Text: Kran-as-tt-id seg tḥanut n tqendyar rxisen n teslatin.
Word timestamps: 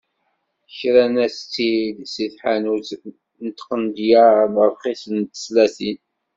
Kran-as-tt-id 0.77 1.97
seg 2.13 2.29
tḥanut 2.35 2.89
n 3.43 3.47
tqendyar 3.49 4.37
rxisen 4.71 5.15
n 5.25 5.29
teslatin. 5.31 5.99